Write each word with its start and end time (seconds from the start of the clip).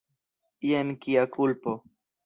Jen 0.69 0.89
kia 1.05 1.29
kulpo! 1.37 1.71